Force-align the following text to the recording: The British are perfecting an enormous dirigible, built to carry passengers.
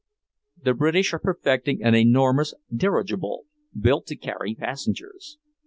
The 0.59 0.73
British 0.73 1.13
are 1.13 1.19
perfecting 1.19 1.83
an 1.83 1.93
enormous 1.93 2.55
dirigible, 2.75 3.45
built 3.79 4.07
to 4.07 4.15
carry 4.15 4.55
passengers. 4.55 5.37